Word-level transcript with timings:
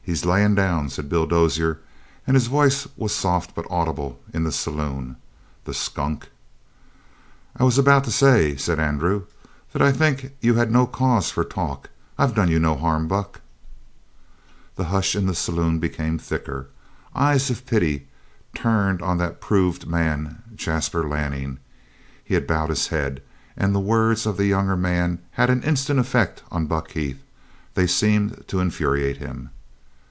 "He's 0.00 0.24
layin' 0.24 0.54
down," 0.54 0.88
said 0.88 1.10
Bill 1.10 1.26
Dozier, 1.26 1.80
and 2.26 2.34
his 2.34 2.46
voice 2.46 2.88
was 2.96 3.14
soft 3.14 3.54
but 3.54 3.66
audible 3.68 4.18
in 4.32 4.42
the 4.44 4.52
saloon. 4.52 5.16
"The 5.64 5.74
skunk!" 5.74 6.30
"I 7.54 7.64
was 7.64 7.76
about 7.76 8.04
to 8.04 8.10
say," 8.10 8.56
said 8.56 8.78
Andrew, 8.80 9.26
"that 9.74 9.82
I 9.82 9.92
think 9.92 10.32
you 10.40 10.54
had 10.54 10.70
no 10.72 10.86
cause 10.86 11.30
for 11.30 11.44
talk. 11.44 11.90
I've 12.16 12.34
done 12.34 12.48
you 12.48 12.58
no 12.58 12.74
harm, 12.74 13.06
Buck." 13.06 13.42
The 14.76 14.84
hush 14.84 15.14
in 15.14 15.26
the 15.26 15.34
saloon 15.34 15.78
became 15.78 16.16
thicker; 16.18 16.68
eyes 17.14 17.50
of 17.50 17.66
pity 17.66 18.08
turned 18.54 19.02
on 19.02 19.18
that 19.18 19.42
proved 19.42 19.86
man, 19.86 20.42
Jasper 20.54 21.06
Lanning. 21.06 21.58
He 22.24 22.32
had 22.32 22.46
bowed 22.46 22.70
his 22.70 22.86
head. 22.88 23.22
And 23.58 23.74
the 23.74 23.78
words 23.78 24.24
of 24.24 24.38
the 24.38 24.46
younger 24.46 24.74
man 24.76 25.18
had 25.32 25.50
an 25.50 25.62
instant 25.64 26.00
effect 26.00 26.42
on 26.50 26.64
Buck 26.64 26.92
Heath. 26.92 27.22
They 27.74 27.86
seemed 27.86 28.44
to 28.48 28.60
infuriate 28.60 29.18
him. 29.18 29.50